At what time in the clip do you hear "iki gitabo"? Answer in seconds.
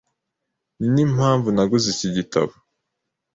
1.93-2.53